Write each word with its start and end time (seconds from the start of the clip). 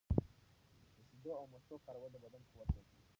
د 0.97 0.99
شیدو 1.09 1.31
او 1.39 1.45
مستو 1.51 1.75
کارول 1.85 2.11
د 2.13 2.17
بدن 2.23 2.41
قوت 2.49 2.67
زیاتوي. 2.73 3.03